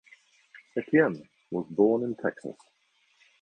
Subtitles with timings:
[0.75, 2.57] Etienne was born in Texas.